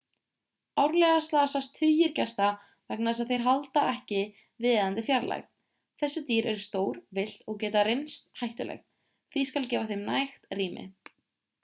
[0.83, 2.45] árlega slasast tugir gesta
[2.93, 4.21] vegna þess að þeir halda ekki
[4.65, 5.45] viðeigandi fjarlægð
[6.03, 8.83] þessi dýr eru stór villt og geta reynst hættuleg
[9.37, 10.87] því skal gefa þeim nægt rými